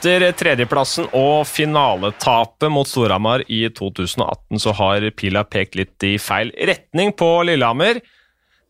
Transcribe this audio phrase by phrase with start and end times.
[0.00, 6.54] Etter tredjeplassen og finaletapet mot Storhamar i 2018 så har pila pekt litt i feil
[6.56, 8.00] retning på Lillehammer.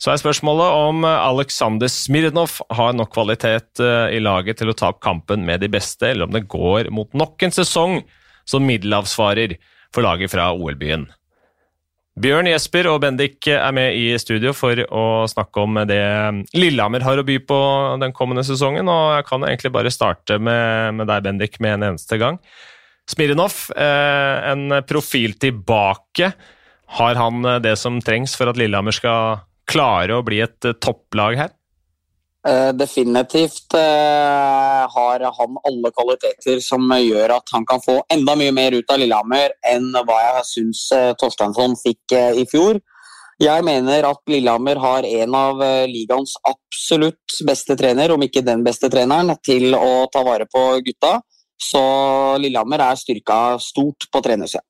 [0.03, 4.91] Så er spørsmålet om Aleksandr Smirnov har nok kvalitet eh, i laget til å ta
[4.91, 8.01] opp kampen med de beste, eller om det går mot nok en sesong
[8.43, 9.55] som middelavsvarer
[9.95, 11.07] for laget fra OL-byen.
[12.19, 16.01] Bjørn Jesper og Bendik er med i studio for å snakke om det
[16.57, 17.61] Lillehammer har å by på
[18.03, 18.91] den kommende sesongen.
[18.91, 22.41] og Jeg kan egentlig bare starte med, med deg, Bendik, med en eneste gang.
[23.11, 26.33] Smirnov, eh, en profil tilbake.
[26.99, 31.55] Har han det som trengs for at Lillehammer skal klare å bli et topplag her?
[32.49, 38.55] Uh, definitivt uh, har han alle kvaliteter som gjør at han kan få enda mye
[38.57, 42.81] mer ut av Lillehammer enn hva jeg syns uh, Torsteinsson fikk i fjor.
[43.41, 48.89] Jeg mener at Lillehammer har en av ligaens absolutt beste trener, om ikke den beste
[48.93, 51.15] treneren, til å ta vare på gutta.
[51.61, 51.81] Så
[52.41, 54.65] Lillehammer er styrka stort på trenersida.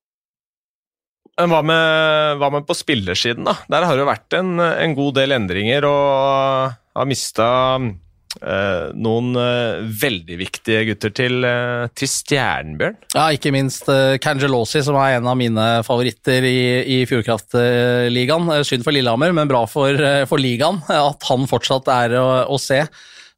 [1.41, 3.57] Hva med, hva med, på spillersiden, da?
[3.71, 7.49] Der har det jo vært en, en god del endringer, og har mista
[7.81, 12.99] eh, noen eh, veldig viktige gutter til, eh, til Stjernbjørn.
[13.15, 13.89] Ja, ikke minst
[14.25, 16.59] Cangelosi, som er en av mine favoritter i,
[16.99, 18.51] i Fjordkraftligaen.
[18.67, 22.85] Synd for Lillehammer, men bra for, for ligaen at han fortsatt er å, å se.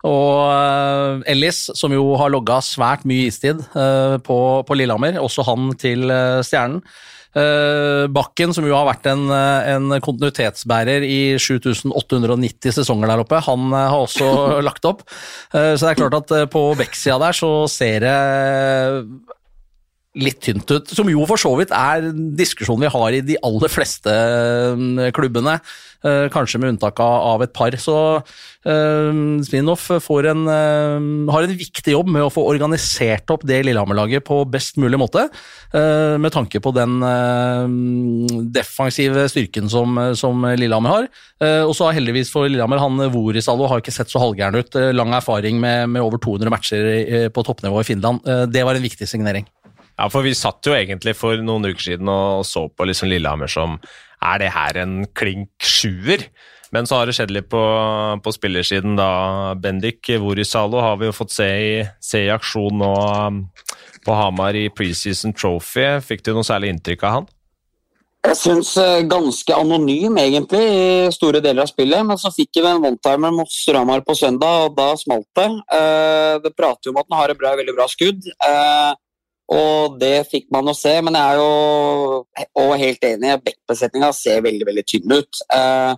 [0.02, 6.10] Og Ellis, som jo har logga svært mye istid på, på Lillehammer, også han til
[6.42, 6.80] Stjernen.
[7.32, 13.40] Eh, Bakken, som jo har vært en, eh, en kontinuitetsbærer i 7890 sesonger der oppe,
[13.40, 14.28] han eh, har også
[14.68, 15.04] lagt opp.
[15.52, 18.16] Så det er klart at på Beck-sida der så ser det
[20.18, 23.72] litt tynt ut, som jo for så vidt er diskusjonen vi har i de aller
[23.72, 24.12] fleste
[25.16, 25.56] klubbene.
[26.02, 27.72] Eh, kanskje med unntak av et par.
[27.78, 27.94] Så
[28.62, 30.50] Spinoff Smirnov
[31.34, 35.24] har en viktig jobb med å få organisert opp det Lillehammer-laget på best mulig måte,
[35.72, 37.00] med tanke på den
[38.54, 41.08] defensive styrken som, som Lillehammer har.
[41.66, 44.78] og så har heldigvis for Lillehammer han Vorisalo har ikke sett så halvgæren ut.
[44.94, 48.22] lang erfaring med, med, over 200 matcher på toppnivå i Finland.
[48.52, 49.48] det var en viktig signering.
[49.98, 53.50] Ja, for vi satt jo egentlig for noen uker siden og så på liksom Lillehammer
[53.50, 53.76] som
[54.22, 56.28] er det her en klink sjuer?
[56.72, 57.60] Men så har det skjedd litt på,
[58.24, 60.08] på spillersiden, da, Bendik.
[60.22, 62.92] Vorisalo har vi jo fått se i, se i aksjon nå
[63.28, 63.42] um,
[64.06, 65.84] på Hamar i preseason trophy.
[66.00, 67.28] Fikk du noe særlig inntrykk av han?
[68.22, 72.06] Jeg syns eh, ganske anonym, egentlig, i store deler av spillet.
[72.06, 75.48] Men så fikk vi en one-timer mot Stramar på søndag, og da smalt det.
[75.76, 78.30] Eh, det prater jo om at han har et bra, veldig bra skudd.
[79.52, 82.22] Eh, og det fikk man å se, men jeg er jo
[82.62, 83.36] og helt enig.
[83.44, 85.44] Bekkbesetninga ser veldig veldig tynn ut.
[85.52, 85.92] Eh,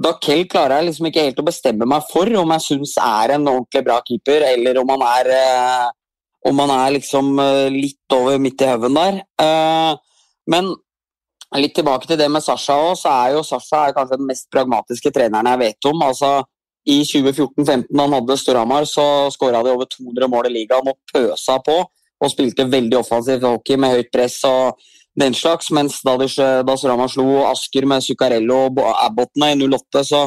[0.00, 3.48] Dakel klarer jeg liksom ikke helt å bestemme meg for om jeg syns er en
[3.50, 5.88] ordentlig bra keeper, eller om han er, eh,
[6.48, 9.18] om han er liksom uh, litt over midt i haugen der.
[9.44, 9.90] Eh,
[10.48, 10.70] men
[11.60, 14.48] litt tilbake til det med Sasha òg, så er jo Sasha er kanskje den mest
[14.54, 16.00] pragmatiske treneren jeg vet om.
[16.06, 16.32] altså
[16.88, 19.04] I 2014-15, da han hadde Storhamar, så
[19.34, 21.82] skåra de over 200 mål i ligaen og pøsa på
[22.20, 24.80] og spilte veldig offensivt hockey med høyt press og
[25.18, 25.70] den slags.
[25.74, 30.26] Mens da, de, slo Asker med Zuccarello og Abbottene i 08, så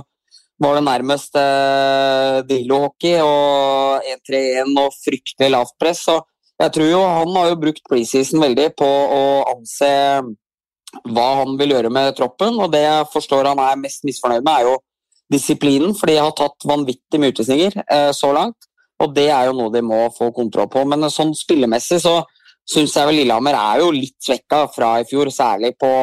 [0.64, 6.06] var det nærmest eh, Drillo-hockey og 1-3-1 og fryktelig lavt press.
[6.08, 6.20] Så
[6.62, 9.22] jeg tror jo han har jo brukt preseason veldig på å
[9.56, 9.92] anse
[11.10, 14.54] hva han vil gjøre med troppen, og det jeg forstår han er mest misfornøyd med,
[14.54, 14.76] er jo
[15.34, 18.70] disiplinen, fordi de har tatt vanvittig mye utvisninger eh, så langt.
[19.02, 20.84] Og det er jo noe de må få kontroll på.
[20.88, 22.20] Men sånn spillemessig så
[22.70, 25.94] syns jeg vel Lillehammer er jo litt svekka fra i fjor, særlig på,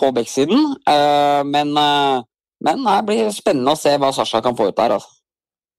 [0.00, 0.72] på backsiden.
[0.88, 2.24] Uh, men, uh,
[2.64, 4.96] men det blir spennende å se hva Sasha kan få ut der.
[4.96, 5.12] altså.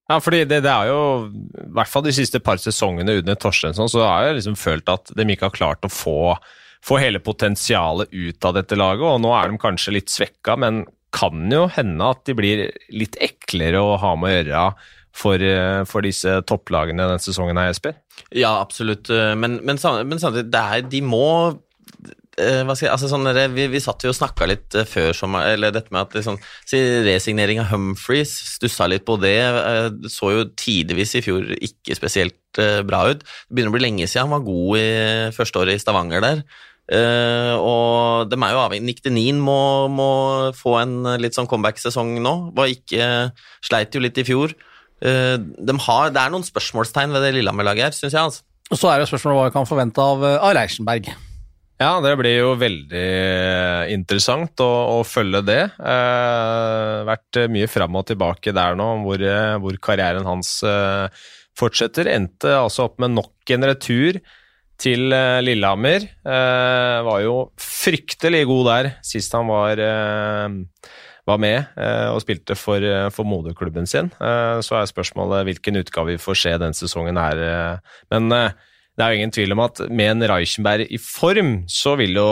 [0.06, 1.00] Ja, fordi det, det, er jo,
[1.34, 5.10] i hvert fall de siste par sesongene under Torstensson, så har jeg liksom følt at
[5.18, 6.36] de ikke har klart å få,
[6.86, 10.84] få hele potensialet ut av dette laget, og nå er de kanskje litt svekka, men
[11.16, 14.68] kan jo hende at de blir litt eklere å ha med å gjøre
[15.16, 17.96] for, eh, for disse topplagene denne sesongen her, Jesper?
[18.36, 19.10] Ja, absolutt.
[19.10, 21.28] Eh, men, men, men samtidig, er, de må
[22.36, 25.48] eh, hva skal jeg, altså sånn, vi, vi satt jo og snakka litt før sommer,
[25.56, 26.40] eller dette med at liksom,
[27.08, 29.40] resignering av Humphreys, stussa litt på det.
[30.12, 32.42] Så jo tidvis i fjor ikke spesielt
[32.88, 33.24] bra ut.
[33.24, 34.88] Det begynner å bli lenge siden han var god i
[35.36, 36.48] første året i Stavanger der.
[36.86, 40.10] Uh, og de er jo avhengig Nick Denin må, må,
[40.54, 42.36] få en litt sånn comeback-sesong nå.
[42.58, 43.08] Var ikke,
[43.66, 44.54] sleit jo litt i fjor.
[45.02, 48.22] Uh, de har, det er noen spørsmålstegn ved det Lillehammer-laget her, syns jeg.
[48.22, 48.46] altså.
[48.74, 51.10] Og Så er det spørsmålet hva vi kan forvente av, eh, av Reichenberg.
[51.76, 55.60] Ja, det blir jo veldig eh, interessant å, å følge det.
[55.76, 59.26] Eh, vært mye fram og tilbake der nå, hvor,
[59.62, 61.12] hvor karrieren hans eh,
[61.60, 62.10] fortsetter.
[62.14, 64.22] Endte altså opp med nok en retur
[64.82, 66.06] til eh, Lillehammer.
[66.26, 70.92] Eh, var jo fryktelig god der sist han var, eh,
[71.26, 74.12] var med eh, og spilte for, eh, for moderklubben sin.
[74.20, 77.82] Eh, så er spørsmålet hvilken utgave vi får se den sesongen her.
[78.14, 82.16] Men det er jo ingen tvil om at med en Reichenberg i form, så vil
[82.16, 82.30] jo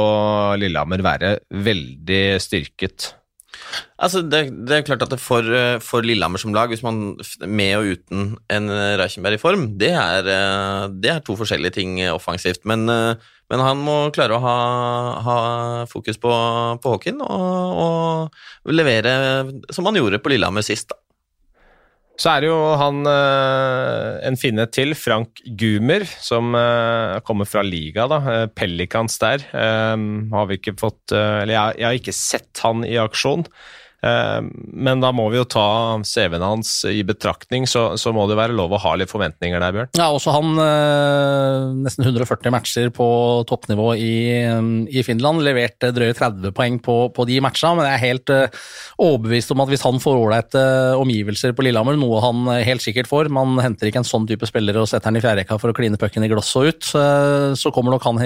[0.59, 3.13] Lillehammer være veldig styrket.
[3.97, 7.15] Altså, det, det er klart at for, eh, for Lillehammer som lag, hvis man
[7.47, 11.77] med og uten en eh, Reichenberg i form, det er, eh, det er to forskjellige
[11.79, 12.65] ting offensivt.
[12.69, 14.57] Men, men han må klare å ha,
[15.27, 15.37] ha
[15.91, 16.33] fokus på,
[16.83, 19.15] på Håkin og, og levere
[19.73, 20.91] som han gjorde på Lillehammer sist.
[20.91, 20.99] Da.
[22.13, 27.63] Så er det jo han eh, en finne til, Frank Gumer, som eh, kommer fra
[27.65, 28.19] liga, da.
[28.30, 29.48] eh, Pelicans der.
[29.54, 33.48] Har vi ikke fått Eller jeg har ikke sett han i aksjon.
[34.03, 34.39] Eh,
[34.75, 35.65] men da må vi jo ta
[36.03, 39.75] CV-en hans i betraktning, så, så må det være lov å ha litt forventninger der,
[39.75, 39.91] Bjørn.
[40.00, 43.07] Ja, også han eh, nesten 140 matcher på
[43.50, 44.13] toppnivå i,
[44.91, 45.44] i Finland.
[45.45, 48.61] Leverte drøye 30 poeng på, på de matchene, men jeg er helt eh,
[49.03, 50.65] overbevist om at hvis han får ålreite
[51.00, 54.77] omgivelser på Lillehammer, noe han helt sikkert får Man henter ikke en sånn type spiller
[54.81, 56.89] og setter han i fjerderekka for å kline pucken i glasset og ut,
[57.59, 58.19] så kommer nok han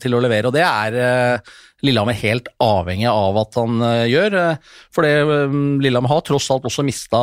[0.00, 0.48] til å levere.
[0.48, 1.40] Og det er
[1.84, 4.34] Lillehammer helt avhengig av at han eh, gjør.
[4.40, 7.18] eh, For det, eh, Lillehammer har tross alt også mista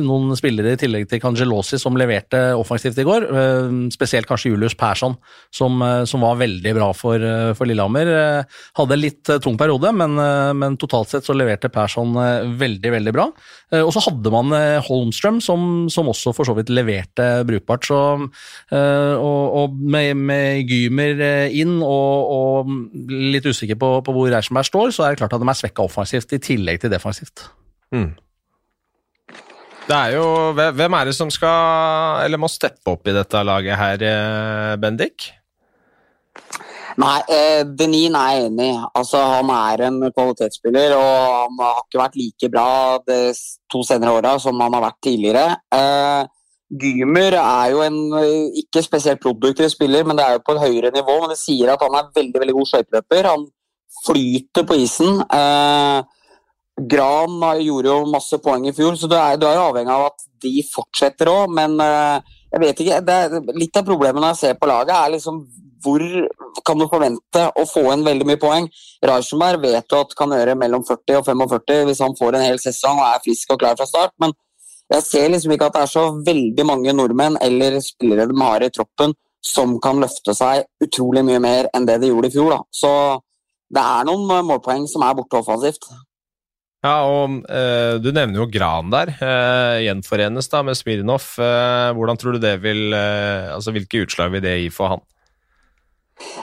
[0.00, 3.26] noen spillere i tillegg til Cangelosi som leverte offensivt i går.
[3.92, 5.18] Spesielt kanskje Julius Persson,
[5.52, 7.20] som, som var veldig bra for,
[7.58, 8.08] for Lillehammer.
[8.08, 10.16] Eh, Hadde en litt tung periode, men,
[10.56, 12.14] men totalt sett så leverte Persson
[12.58, 13.26] veldig, veldig bra.
[13.82, 14.52] Og så hadde man
[14.86, 17.86] Holmstrøm, som, som også for så vidt leverte brukbart.
[17.88, 17.98] Så,
[18.72, 21.20] og, og med, med Gymer
[21.52, 22.72] inn og, og
[23.12, 25.84] litt usikker på, på hvor Reichenberg står, så er det klart at de er svekka
[25.84, 27.48] offensivt i tillegg til defensivt.
[29.82, 33.78] Det er jo Hvem er det som skal, eller må steppe opp i dette laget
[33.78, 35.32] her, eh, Bendik?
[37.00, 38.76] Nei, eh, Denin er jeg enig i.
[38.98, 41.14] Altså, han er en kvalitetsspiller, og
[41.46, 42.68] han har ikke vært like bra
[43.06, 43.18] de
[43.72, 45.56] to senere åra som han har vært tidligere.
[45.72, 46.26] Eh,
[46.82, 50.64] Gymer er jo en eh, ikke spesielt produktiv spiller, men det er jo på et
[50.66, 51.18] høyere nivå.
[51.20, 53.28] Men det sier at han er veldig veldig god skøyteløper.
[53.28, 53.48] Han
[54.06, 55.22] flyter på isen.
[55.22, 56.02] Eh,
[56.88, 60.06] Gran gjorde jo masse poeng i fjor, så du er, du er jo avhengig av
[60.08, 61.52] at de fortsetter òg.
[61.52, 65.14] Men eh, jeg vet ikke, er, litt av problemet når jeg ser på laget, er
[65.16, 65.42] liksom
[65.82, 66.02] hvor
[66.66, 68.68] kan du forvente å få inn veldig mye poeng?
[69.02, 72.60] Reichenberg vet du at kan gjøre mellom 40 og 45 hvis han får en hel
[72.62, 74.14] sesong og er frisk og klar fra start.
[74.22, 74.34] Men
[74.92, 78.62] jeg ser liksom ikke at det er så veldig mange nordmenn eller spillere de har
[78.62, 82.52] i troppen som kan løfte seg utrolig mye mer enn det de gjorde i fjor.
[82.54, 82.60] Da.
[82.70, 82.92] Så
[83.72, 85.88] det er noen eh, målpoeng som er borte offensivt.
[86.82, 89.14] Ja, og eh, Du nevner jo Gran der.
[89.14, 91.28] Eh, gjenforenes da med Smirnov.
[91.38, 95.04] Eh, hvordan tror du det vil eh, altså Hvilke utslag vil det gi for han?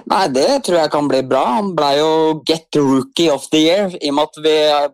[0.09, 1.43] Nei, det tror jeg kan bli bra.
[1.59, 2.11] Han ble jo
[2.47, 4.87] Get Rookie of the Year, i og med at vi eh,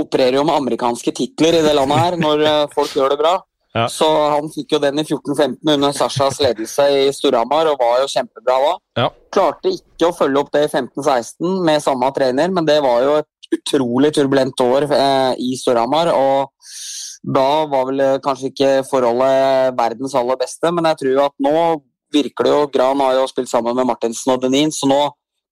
[0.00, 3.34] opererer jo med amerikanske titler i det landet her når folk gjør det bra.
[3.76, 3.84] Ja.
[3.86, 8.08] Så han fikk jo den i 14-15 under Sashas ledelse i Storhamar og var jo
[8.10, 8.72] kjempebra da.
[8.98, 9.10] Ja.
[9.30, 13.18] Klarte ikke å følge opp det i 15-16 med samme trener, men det var jo
[13.20, 16.10] et utrolig turbulent år eh, i Storhamar.
[16.14, 16.50] og
[17.20, 21.54] da var vel eh, kanskje ikke forholdet verdens aller beste, men jeg tror at nå
[22.10, 25.00] virker det jo Gran har jo spilt sammen med Martinsen og Denin, så nå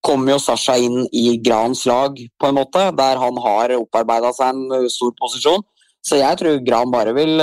[0.03, 4.55] kommer jo Sasha inn i Grans lag, på en måte, der han har opparbeida seg
[4.55, 5.63] en stor posisjon.
[6.05, 7.41] Så jeg tror Gran bare vil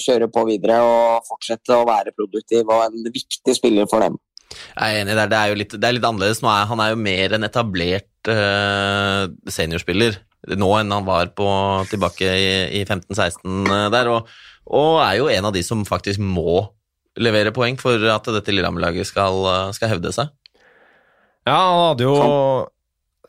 [0.00, 4.18] kjøre på videre og fortsette å være produktiv og en viktig spiller for dem.
[4.54, 6.42] Jeg er enig der, det er jo litt, det er litt annerledes.
[6.44, 10.20] Nå er, han er jo mer en etablert uh, seniorspiller
[10.60, 11.48] nå enn han var på,
[11.90, 12.48] tilbake i,
[12.80, 14.30] i 15-16 der, og,
[14.68, 16.66] og er jo en av de som faktisk må
[17.20, 20.32] levere poeng for at dette Lillehammer-laget skal, eh, skal hevde seg.
[21.46, 22.16] Ja, han hadde jo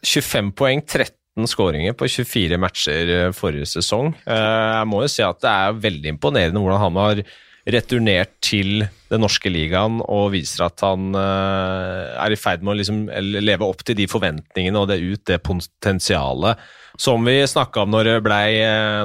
[0.01, 1.13] 25 poeng, 13
[1.43, 4.13] skåringer på 24 matcher eh, forrige sesong.
[4.23, 7.21] Eh, Jeg må jo si at det er veldig imponerende hvordan han har
[7.65, 12.77] returnert til den norske ligaen og viser at han eh, er i ferd med å
[12.79, 13.03] liksom
[13.41, 16.61] leve opp til de forventningene og det ut det potensialet
[17.01, 18.39] som vi snakka om når, ble,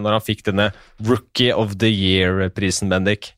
[0.04, 0.68] når han fikk denne
[1.02, 3.32] Rookie of the Year-prisen, Bendik.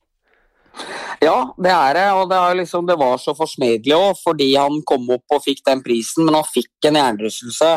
[1.22, 5.04] Ja, det er det, og det, liksom, det var så forsmedelig òg, fordi han kom
[5.14, 7.68] opp og fikk den prisen, men han fikk en hjernerystelse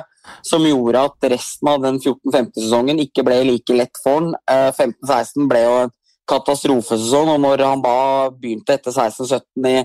[0.50, 4.32] som gjorde at resten av den 14-15-sesongen ikke ble like lett for han.
[4.50, 5.94] Eh, 15-16 ble jo en
[6.26, 7.98] katastrofesesong, og når han da
[8.34, 9.78] begynte etter 16-17 i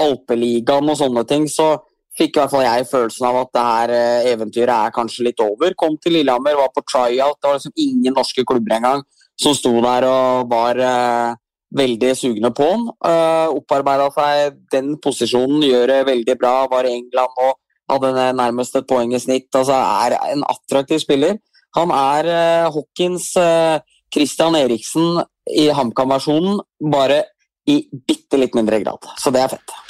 [0.00, 1.74] Alpeligaen og sånne ting, så
[2.16, 5.44] fikk i hvert fall jeg følelsen av at det her eh, eventyret er kanskje litt
[5.44, 5.76] over.
[5.76, 9.04] Kom til Lillehammer, var på tryout, det var liksom ingen norske klubber engang
[9.42, 11.38] som sto der og var eh,
[11.76, 12.86] veldig sugne på han.
[13.04, 16.54] Uh, Opparbeida seg den posisjonen, gjør det veldig bra.
[16.72, 17.58] Var i England og
[17.92, 19.50] hadde nærmest et poeng i snitt.
[19.54, 21.38] Altså er en attraktiv spiller.
[21.76, 23.80] Han er uh, Hawkins uh,
[24.12, 26.60] Christian Eriksen i HamKam-versjonen,
[26.92, 27.22] bare
[27.68, 29.08] i bitte litt mindre grad.
[29.18, 29.81] Så det er fett.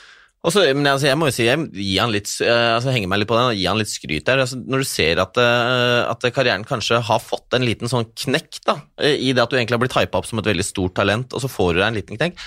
[0.42, 3.30] Også, men altså, jeg må jo si, jeg gir han litt, altså, henger meg litt
[3.30, 4.42] på den og gir han litt skryt der.
[4.42, 8.75] Altså, når du ser at, at, karrieren kanskje har fått en liten sånn knekk, da,
[9.06, 11.44] i det at du egentlig har blitt hypa opp som et veldig stort talent, og
[11.44, 12.42] så får du deg en liten knekk,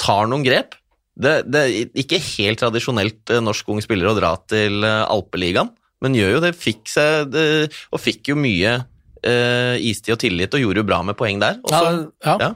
[0.00, 0.78] tar noen grep.
[1.16, 5.74] Det, det er ikke helt tradisjonelt norsk ung spiller å dra til Alpeligaen,
[6.04, 6.56] men gjør jo det.
[6.56, 7.46] Fikk seg det,
[7.92, 8.78] og fikk jo mye
[9.26, 11.60] uh, istid og tillit og gjorde jo bra med poeng der.
[11.68, 11.84] Også,
[12.24, 12.36] ja, ja.
[12.48, 12.54] ja.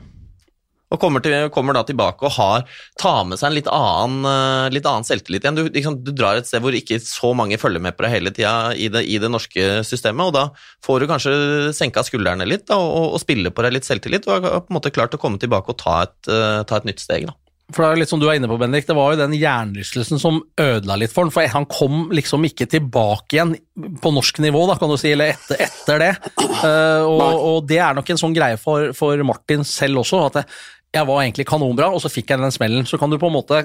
[0.91, 2.65] Og kommer, til, kommer, da tilbake og har,
[2.99, 5.59] tar med seg en litt annen, litt annen selvtillit igjen.
[5.59, 8.33] Du, liksom, du, drar et sted hvor ikke så mange følger med på deg hele
[8.35, 10.49] tida i, i, det norske systemet, og da
[10.87, 11.35] får du kanskje
[11.77, 14.81] senka skuldrene litt da, og, og, spille på deg litt selvtillit, og har på en
[14.81, 17.31] måte klart å komme tilbake og ta et, uh, ta et nytt steg.
[17.31, 17.37] da.
[17.71, 20.19] For det er litt som du er inne på, Bendik, det var jo den hjernerystelsen
[20.19, 23.55] som ødela litt for han, for han kom liksom ikke tilbake igjen
[24.03, 26.11] på norsk nivå, da, kan du si, eller etter, etter det.
[26.41, 30.41] Uh, og, og, det er nok en sånn greie for, for Martin selv også, at
[30.41, 30.47] det,
[30.91, 32.87] jeg var egentlig kanonbra, og så fikk jeg den smellen.
[32.89, 33.61] Så kan du på en måte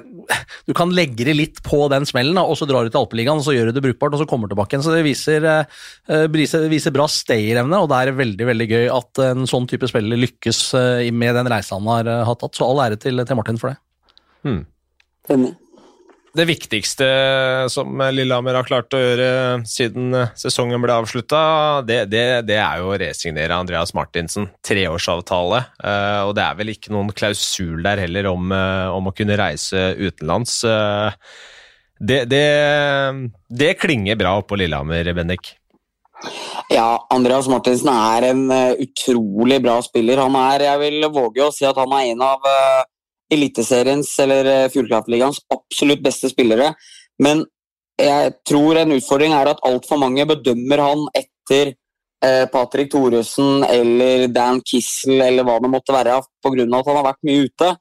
[0.67, 3.48] du kan legge det litt på den smellen, og så drar du til Alpeligaen, og
[3.48, 4.86] så gjør du det brukbart, og så kommer du tilbake igjen.
[4.86, 9.50] Så det viser, uh, viser bra stayerevne, og det er veldig veldig gøy at en
[9.50, 12.53] sånn type spiller lykkes uh, med den reisa han har uh, tatt.
[12.58, 13.79] Så all ære til, til Martin for det.
[14.46, 14.65] Hmm.
[16.36, 17.06] Det viktigste
[17.72, 19.27] som Lillehammer har klart å gjøre
[19.72, 21.39] siden sesongen ble avslutta,
[21.88, 24.50] det, det, det, er jo å resignere Andreas Martinsen.
[24.68, 25.62] Treårsavtale.
[25.80, 29.38] Eh, og det er vel ikke noen klausul der heller om, eh, om å kunne
[29.39, 30.58] reise utenlands.
[30.68, 31.15] Eh,
[32.04, 35.54] det, det, klinger bra oppå Lillehammer, Bendik.
[36.68, 38.44] Ja, Andreas Martinsen er en
[38.84, 40.20] utrolig bra spiller.
[40.25, 42.51] Han er, jeg vil våge å si at han er en av
[43.34, 46.74] Eliteseriens eller eh, Fjordkraftligaens absolutt beste spillere.
[47.22, 47.44] Men
[48.00, 51.72] jeg tror en utfordring er at altfor mange bedømmer han etter
[52.25, 56.65] eh, Patrick Thoresen eller Dan Kissel eller hva det måtte være, pga.
[56.65, 57.72] at han har vært mye ute.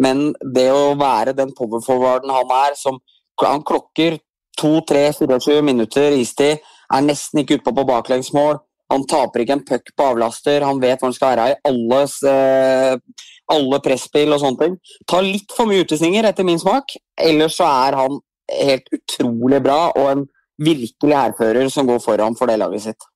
[0.00, 2.98] Men det å være den powerforwarden han er, som
[3.40, 4.18] han klokker
[4.60, 8.58] 2-3-24 minutter istid, er nesten ikke utpå på baklengsmål.
[8.90, 12.00] Han taper ikke en puck på avlaster, han vet hvor han skal være i alle
[12.30, 14.76] eh, alle presspill og sånne ting.
[15.10, 16.94] Tar litt for mye utesninger, etter min smak.
[17.20, 18.20] Ellers så er han
[18.50, 20.26] helt utrolig bra og en
[20.60, 23.08] virkelig hærfører som går foran for det laget sitt.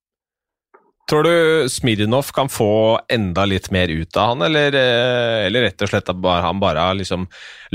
[1.11, 5.83] Tror du Smirnov kan få enda litt mer ut av han, eller, eh, eller rett
[5.85, 7.27] og slett at han bare har liksom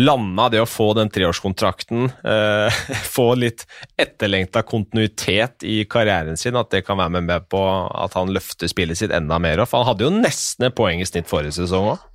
[0.01, 2.79] landa det å få den treårskontrakten, eh,
[3.15, 3.67] få litt
[4.01, 7.61] etterlengta kontinuitet i karrieren sin, at det kan være med på
[7.93, 9.61] at han løfter spillet sitt enda mer?
[9.69, 12.08] For han hadde jo nesten et poeng i snitt forrige sesong òg.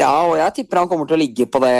[0.00, 1.74] Ja, og jeg tipper han kommer til å ligge på det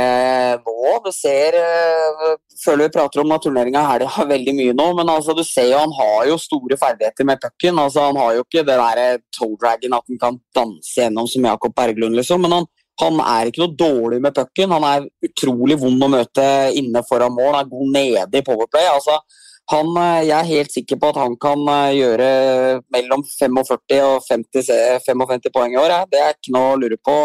[0.60, 0.76] nå.
[1.04, 5.32] Du ser uh, Føler vi prater om turneringa det har veldig mye nå, men altså,
[5.36, 7.78] du ser jo han har jo store ferdigheter med pucken.
[7.80, 11.48] Altså, han har jo ikke det der toe dragon at han kan danse gjennom som
[11.48, 12.44] Jakob Berglund, liksom.
[12.44, 12.68] Men han,
[13.00, 14.74] han er ikke noe dårlig med pucken.
[14.76, 17.54] Han er utrolig vond å møte inne foran mål.
[17.54, 18.90] Han er god nede i powerplay.
[18.92, 19.16] altså
[19.70, 22.28] han, eh, jeg er helt sikker på at han kan eh, gjøre
[22.94, 24.70] mellom 45 og 50,
[25.06, 25.94] 55 poeng i år.
[26.10, 27.16] Det er ikke noe å lure på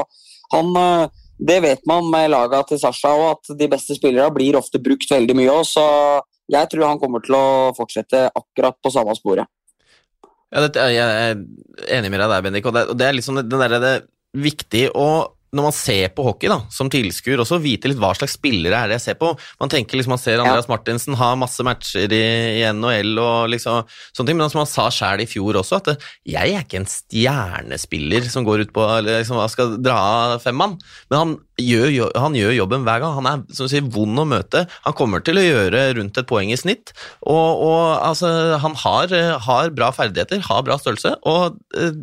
[0.54, 4.58] han, eh, det vet man med laga til Sasha òg, at de beste spillerne blir
[4.60, 6.22] ofte brukt veldig mye Også, Så
[6.54, 9.50] jeg tror han kommer til å fortsette akkurat på samme sporet.
[10.54, 11.36] Ja, jeg er
[11.98, 12.66] enig med deg der, Bendik.
[12.70, 14.06] Og det er liksom den der, det er
[14.38, 18.36] viktig å når man ser på hockey da, som tilskuer, også vite litt hva slags
[18.36, 19.32] spillere er det jeg ser på.
[19.62, 20.74] Man tenker liksom, man ser Andreas ja.
[20.74, 22.24] Martinsen ha masse matcher i,
[22.60, 26.08] i NHL og liksom sånne ting, men som han sa sjæl i fjor også, at
[26.28, 30.00] jeg er ikke en stjernespiller som går ut på liksom, skal dra
[30.36, 30.76] av femmann,
[31.10, 33.16] men han gjør, han gjør, jobben hver gang.
[33.20, 34.66] Han er som sier, vond å møte.
[34.84, 38.32] Han kommer til å gjøre rundt et poeng i snitt, og, og altså,
[38.62, 39.16] han har,
[39.48, 41.16] har, bra ferdigheter, har bra størrelse.
[41.24, 41.96] og eh,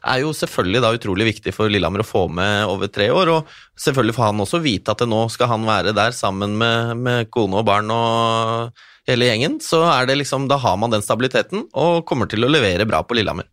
[0.00, 3.32] er jo selvfølgelig da utrolig viktig for Lillehammer å få med over tre år.
[3.34, 7.30] Og selvfølgelig får han også vite at nå skal han være der sammen med, med
[7.34, 9.60] kone og barn og hele gjengen.
[9.64, 13.02] Så er det liksom, da har man den stabiliteten og kommer til å levere bra
[13.04, 13.48] på Lillehammer.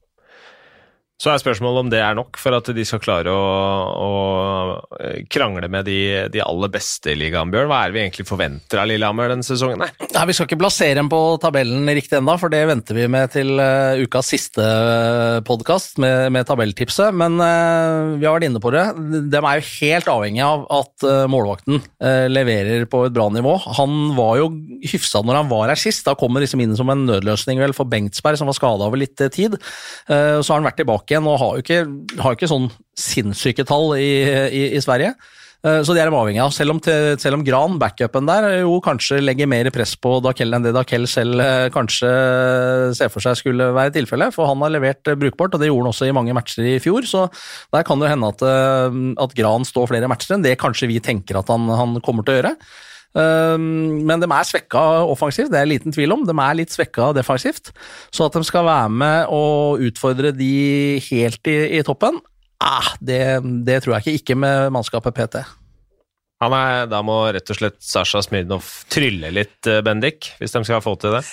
[1.18, 3.46] Så er spørsmålet om det er nok for at de skal klare å,
[4.06, 4.10] å
[5.02, 5.98] eh, krangle med de,
[6.30, 7.66] de, aller beste i ligaen, Bjørn.
[7.72, 9.82] Hva er det vi egentlig forventer av Lillehammer denne sesongen?
[9.82, 9.96] her?
[10.14, 13.34] Nei, Vi skal ikke plassere dem på tabellen riktig ennå, for det venter vi med
[13.34, 17.10] til uh, ukas siste uh, podkast med, med, tabelltipset.
[17.18, 18.86] Men uh, vi har vært inne på det.
[19.34, 21.82] De er jo helt avhengig av at målvakten
[22.30, 23.56] leverer på et bra nivå.
[23.80, 24.52] Han var jo
[24.86, 26.06] hyfsa når han var her sist.
[26.06, 29.18] Da kommer liksom inn som en nødløsning vel for Bengtsberg, som var skada over litt
[29.34, 29.58] tid.
[30.08, 33.66] så har han vært tilbake tilbake igjen og har jo ikke, har ikke sånn sinnssyke
[33.68, 34.12] tall i,
[34.52, 35.16] i, i Sverige.
[35.66, 36.52] Eh, Så det er de avhengig av.
[36.54, 40.66] Selv om, selv om Gran, backupen der, jo kanskje legger mer press på Dakel enn
[40.66, 42.12] det Dakel selv eh, kanskje
[42.98, 44.36] ser for seg skulle være tilfellet.
[44.36, 46.78] For han har levert eh, brukbart, og det gjorde han også i mange matcher i
[46.84, 47.08] fjor.
[47.08, 47.28] Så
[47.74, 51.40] der kan det hende at, at Gran står flere matcher enn det kanskje vi tenker
[51.40, 52.56] at han, han kommer til å gjøre.
[53.18, 56.26] Eh, Men de er svekka offensivt, det er liten tvil om.
[56.28, 57.72] De er litt svekka defensivt.
[58.14, 62.20] Så at de skal være med og utfordre de helt i, i toppen,
[62.64, 63.22] ah, det,
[63.66, 64.22] det tror jeg ikke.
[64.22, 65.44] Ikke med mannskapet PT.
[66.38, 70.62] Ja, nei, da må rett og slett Sasha Smirnov trylle litt, eh, Bendik, hvis de
[70.68, 71.24] skal få til det.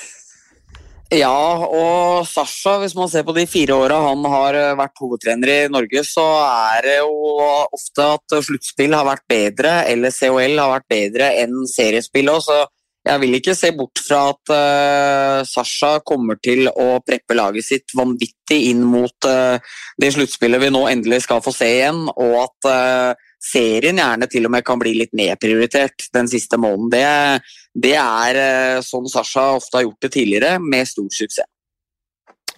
[1.12, 1.36] Ja,
[1.68, 5.58] og Sasha, hvis man ser på de fire åra han har eh, vært hovedtrener i
[5.68, 7.34] Norge, så er det jo
[7.76, 12.62] ofte at sluttspill har vært bedre, eller COL har vært bedre enn seriespill òg, så
[13.04, 17.92] jeg vil ikke se bort fra at uh, Sasha kommer til å preppe laget sitt
[17.92, 19.60] vanvittig inn mot uh,
[20.00, 24.48] det sluttspillet vi nå endelig skal få se igjen, og at uh, serien gjerne til
[24.48, 26.92] og med kan bli litt nedprioritert den siste måneden.
[26.94, 28.40] Det, det er
[28.78, 31.50] uh, sånn Sasha ofte har gjort det tidligere, med stor suksess.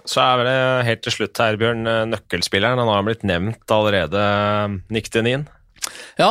[0.06, 2.78] Så er det helt til slutt her, Bjørn, eh, nøkkelspilleren.
[2.78, 5.48] Han har blitt nevnt allerede, eh, Nick Denin.
[6.18, 6.28] Ja,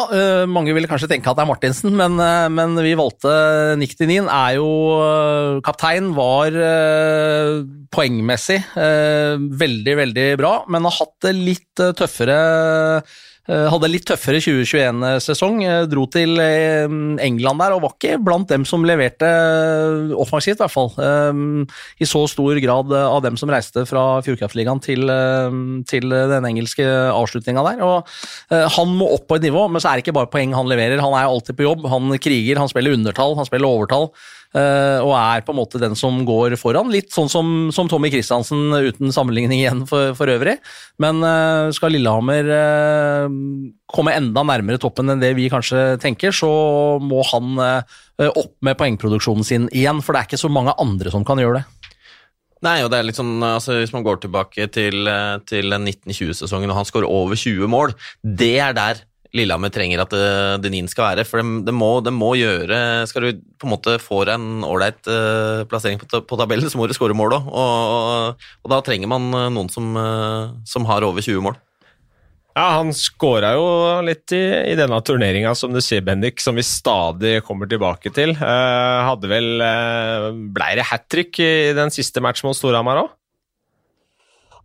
[0.50, 2.16] mange ville kanskje tenke at det er Martinsen, men,
[2.52, 4.28] men vi valgte Nick Dinin.
[4.32, 6.56] Er jo Kaptein var
[7.96, 12.36] poengmessig øh, veldig, veldig bra, men har hatt det litt øh, tøffere
[13.46, 15.60] øh, hadde litt tøffere 2021-sesong.
[15.92, 19.30] Dro til England der og var ikke blant dem som leverte
[20.18, 20.90] offensivt, i hvert fall.
[22.02, 25.06] I så stor grad av dem som reiste fra Fjordkraftligaen til,
[25.86, 27.86] til den engelske avslutninga der.
[27.86, 30.72] Og han må opp på et nivå, men så er det ikke bare poeng han
[30.72, 31.04] leverer.
[31.06, 34.10] Han er alltid på jobb, han kriger, han spiller undertall, han spiller overtall.
[34.54, 36.92] Øh, og er på en måte den som går foran.
[36.94, 40.58] Litt sånn som, som Tommy Christiansen, uten sammenligning igjen for, for øvrig.
[41.02, 42.52] Men øh, skal Lillehammer
[43.92, 46.50] komme enda nærmere toppen enn det vi kanskje tenker, så
[47.02, 47.56] må han
[48.26, 50.02] opp med poengproduksjonen sin igjen.
[50.04, 51.66] For det er ikke så mange andre som kan gjøre det.
[52.66, 55.90] Nei, og det er litt sånn, altså Hvis man går tilbake til, eh, til den
[55.92, 59.04] 1920-sesongen og han skårer over 20 mål, det er der
[59.36, 61.26] Lillehammer trenger at eh, Denin skal være.
[61.28, 62.78] For det, de må, de må gjøre
[63.10, 66.96] Skal du på en måte få en ålreit eh, plassering på, tabellen, så må du
[66.98, 67.50] skåre mål òg.
[67.50, 69.96] Og, og, da trenger man eh, noen som,
[70.68, 71.58] som har over 20 mål.
[72.56, 73.66] Ja, han skåra jo
[74.08, 74.40] litt i,
[74.72, 78.32] i denne turneringa, som du sier, Bendik, som vi stadig kommer tilbake til.
[78.32, 83.12] Eh, hadde vel eh, Blei det hat trick i den siste matchen mot Storhamar òg?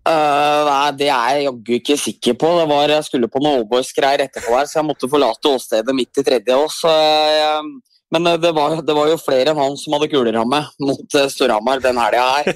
[0.09, 2.55] Eh, nei, det er jeg jaggu ikke sikker på.
[2.61, 6.23] Det var, jeg skulle på noe Allboys-greier etterpå her, så jeg måtte forlate åstedet midt
[6.23, 6.91] i tredje også.
[6.91, 11.19] Uh, men eh, det var, det var jo flere enn han som hadde kuleramme mot
[11.19, 12.49] eh, Storhamar den helga her.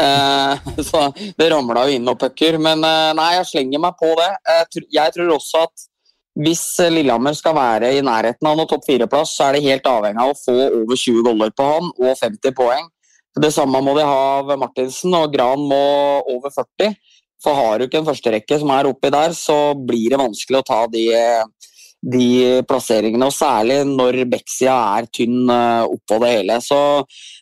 [0.00, 2.58] uh, så det ramla jo inn noen pucker.
[2.62, 4.30] Men eh, nei, jeg slenger meg på det.
[4.94, 5.88] Jeg, tror også at
[6.40, 9.86] hvis eh, Lillehammer skal være i nærheten av noen topp fire-plass, så er det helt
[9.90, 12.88] avhengig av å få over 20 goller på han og 50 poeng.
[13.34, 15.82] Det samme må de ha ved Martinsen, og Gran må
[16.30, 16.94] over 40.
[17.42, 20.66] For har du ikke en førsterekke som er oppi der, så blir det vanskelig å
[20.68, 21.04] ta de,
[22.14, 22.28] de
[22.68, 23.26] plasseringene.
[23.28, 26.60] Og særlig når backsida er tynn eh, oppå det hele.
[26.64, 26.78] Så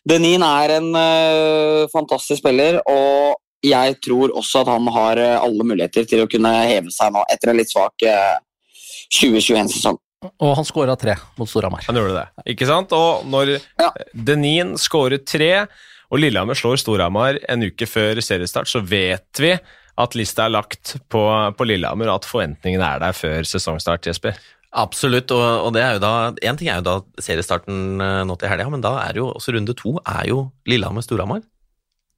[0.09, 5.67] Denin er en eh, fantastisk spiller, og jeg tror også at han har eh, alle
[5.67, 8.35] muligheter til å kunne heve seg nå, etter en litt svak eh,
[9.13, 9.99] 2021-sesong.
[10.31, 11.83] Og han skåra tre mot Storhamar.
[11.87, 12.93] Han gjorde det, ikke sant?
[12.95, 13.91] Og når Ja.
[14.13, 15.67] Denin skårer tre,
[16.13, 19.53] og Lillehammer slår Storhamar en uke før seriestart, så vet vi
[19.97, 21.21] at lista er lagt på,
[21.57, 24.37] på Lillehammer, og at forventningene er der før sesongstart, Jesper.
[24.73, 26.11] Absolutt, og, og det er jo da
[26.49, 29.53] En ting er jo da seriestarten eh, nå til helga, men da er jo også
[29.53, 31.43] runde to er jo Lillehammer-Storhamar.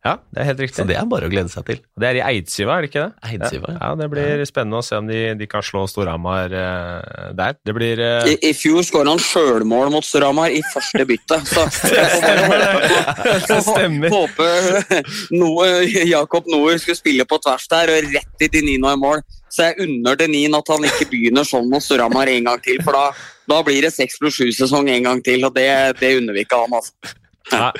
[0.05, 0.77] Ja, det er helt riktig.
[0.77, 1.79] Så det er bare å glede seg til.
[1.97, 3.29] Det er i Eidsiva, er det ikke det?
[3.31, 3.77] Eidsiva, ja.
[3.79, 3.87] ja.
[3.89, 3.95] ja.
[3.97, 7.57] Det blir spennende å se om de, de kan slå Storhamar uh, der.
[7.65, 8.29] Det blir uh...
[8.29, 11.41] I, I fjor skåra han sjølmål mot Storhamar i første bytte.
[11.49, 11.65] Så
[13.49, 14.13] Det stemmer.
[14.19, 15.01] Håper
[15.33, 15.71] noe,
[16.05, 19.25] Jakob Noer skulle spille på tvers der og rett i til Nino i mål.
[19.49, 22.77] Så jeg unner Denin Nin at han ikke begynner sånn mot Storhamar en gang til.
[22.85, 23.09] For da,
[23.49, 25.69] da blir det seks pluss sju-sesong en gang til, og det,
[26.01, 26.75] det unner vi ikke han.
[26.77, 27.15] altså.
[27.51, 27.71] Ja.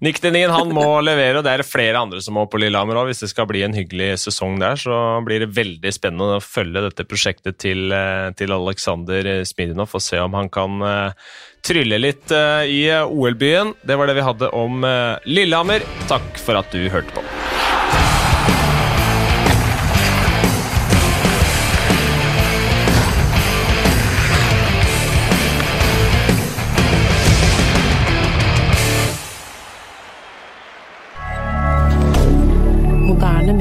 [0.00, 3.10] Nick Denin han må levere, og det er flere andre som må på Lillehammer òg.
[3.10, 4.94] Hvis det skal bli en hyggelig sesong der, så
[5.26, 10.20] blir det veldig spennende å følge dette prosjektet til, eh, til Aleksander Smirnov og se
[10.22, 11.28] om han kan eh,
[11.66, 13.74] trylle litt eh, i eh, OL-byen.
[13.84, 15.84] Det var det vi hadde om eh, Lillehammer.
[16.08, 17.24] Takk for at du hørte på.